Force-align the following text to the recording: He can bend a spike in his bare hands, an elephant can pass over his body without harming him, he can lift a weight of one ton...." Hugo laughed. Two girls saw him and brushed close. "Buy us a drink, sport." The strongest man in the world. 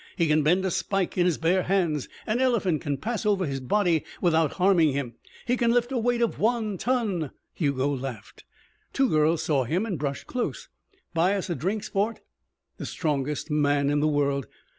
He 0.15 0.25
can 0.25 0.41
bend 0.41 0.65
a 0.65 0.71
spike 0.71 1.15
in 1.15 1.27
his 1.27 1.37
bare 1.37 1.61
hands, 1.61 2.09
an 2.25 2.39
elephant 2.39 2.81
can 2.81 2.97
pass 2.97 3.23
over 3.23 3.45
his 3.45 3.59
body 3.59 4.03
without 4.19 4.53
harming 4.53 4.93
him, 4.93 5.13
he 5.45 5.55
can 5.55 5.71
lift 5.71 5.91
a 5.91 5.97
weight 5.99 6.23
of 6.23 6.39
one 6.39 6.79
ton...." 6.79 7.29
Hugo 7.53 7.87
laughed. 7.95 8.43
Two 8.93 9.07
girls 9.09 9.43
saw 9.43 9.63
him 9.63 9.85
and 9.85 9.99
brushed 9.99 10.25
close. 10.25 10.69
"Buy 11.13 11.35
us 11.35 11.51
a 11.51 11.55
drink, 11.55 11.83
sport." 11.83 12.19
The 12.77 12.87
strongest 12.87 13.51
man 13.51 13.91
in 13.91 13.99
the 13.99 14.07
world. 14.07 14.47